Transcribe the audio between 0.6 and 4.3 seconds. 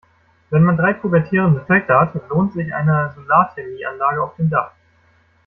man drei pubertierende Töchter hat, lohnt sich eine Solarthermie-Anlage